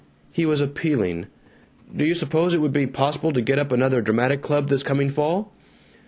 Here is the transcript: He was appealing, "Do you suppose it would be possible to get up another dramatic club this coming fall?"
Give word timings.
He 0.31 0.47
was 0.47 0.61
appealing, 0.61 1.27
"Do 1.95 2.03
you 2.03 2.15
suppose 2.15 2.55
it 2.55 2.59
would 2.59 2.73
be 2.73 2.87
possible 2.87 3.31
to 3.33 3.39
get 3.39 3.59
up 3.59 3.71
another 3.71 4.01
dramatic 4.01 4.41
club 4.41 4.67
this 4.67 4.81
coming 4.81 5.11
fall?" 5.11 5.53